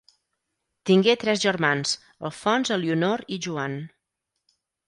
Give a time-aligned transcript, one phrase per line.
[0.89, 1.93] Tingué tres germans,
[2.31, 3.77] Alfons, Elionor i Joan.